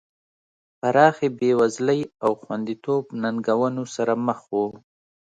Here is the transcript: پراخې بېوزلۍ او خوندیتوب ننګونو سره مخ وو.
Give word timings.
پراخې 0.79 1.27
بېوزلۍ 1.37 2.01
او 2.23 2.31
خوندیتوب 2.41 3.03
ننګونو 3.21 3.83
سره 3.95 4.13
مخ 4.25 4.39
وو. 4.51 4.67